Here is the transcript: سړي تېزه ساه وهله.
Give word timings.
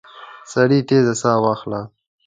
سړي 0.51 0.79
تېزه 0.87 1.13
ساه 1.21 1.39
وهله. 1.43 1.81